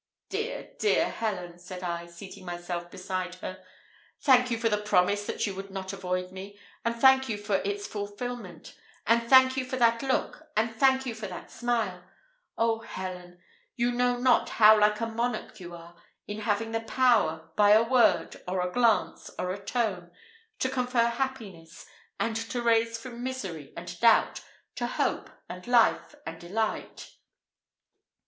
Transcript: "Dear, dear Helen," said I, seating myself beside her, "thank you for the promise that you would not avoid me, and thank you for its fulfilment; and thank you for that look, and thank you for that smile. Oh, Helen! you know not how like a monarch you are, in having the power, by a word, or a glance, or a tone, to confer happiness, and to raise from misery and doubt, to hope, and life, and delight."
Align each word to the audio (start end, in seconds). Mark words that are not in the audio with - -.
"Dear, 0.29 0.71
dear 0.79 1.11
Helen," 1.11 1.59
said 1.59 1.83
I, 1.83 2.07
seating 2.07 2.43
myself 2.43 2.89
beside 2.89 3.35
her, 3.35 3.63
"thank 4.21 4.49
you 4.49 4.57
for 4.57 4.67
the 4.67 4.79
promise 4.81 5.27
that 5.27 5.45
you 5.45 5.53
would 5.53 5.69
not 5.69 5.93
avoid 5.93 6.31
me, 6.31 6.57
and 6.83 6.95
thank 6.95 7.29
you 7.29 7.37
for 7.37 7.57
its 7.57 7.85
fulfilment; 7.85 8.75
and 9.05 9.21
thank 9.29 9.55
you 9.57 9.63
for 9.63 9.77
that 9.77 10.01
look, 10.01 10.47
and 10.57 10.75
thank 10.75 11.05
you 11.05 11.13
for 11.13 11.27
that 11.27 11.51
smile. 11.51 12.03
Oh, 12.57 12.79
Helen! 12.79 13.43
you 13.75 13.91
know 13.91 14.17
not 14.17 14.49
how 14.49 14.79
like 14.79 15.01
a 15.01 15.05
monarch 15.05 15.59
you 15.59 15.75
are, 15.75 15.95
in 16.25 16.39
having 16.39 16.71
the 16.71 16.81
power, 16.81 17.51
by 17.55 17.69
a 17.73 17.83
word, 17.83 18.41
or 18.47 18.67
a 18.67 18.71
glance, 18.73 19.29
or 19.37 19.51
a 19.51 19.63
tone, 19.63 20.09
to 20.57 20.67
confer 20.67 21.09
happiness, 21.09 21.85
and 22.19 22.35
to 22.35 22.63
raise 22.63 22.97
from 22.97 23.21
misery 23.21 23.71
and 23.77 23.99
doubt, 23.99 24.41
to 24.77 24.87
hope, 24.87 25.29
and 25.47 25.67
life, 25.67 26.15
and 26.25 26.41
delight." 26.41 27.17